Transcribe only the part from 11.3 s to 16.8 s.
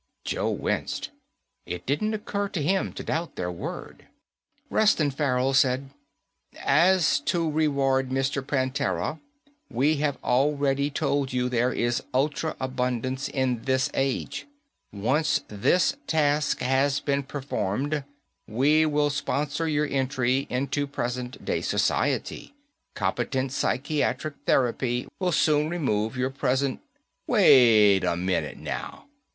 you there is ultra abundance in this age. Once this task